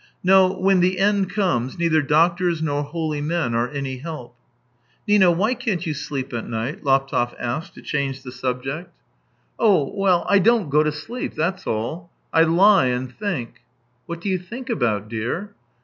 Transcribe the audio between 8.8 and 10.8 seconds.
i86 THE TALES OF TCHEHOV" Oh, well, I don't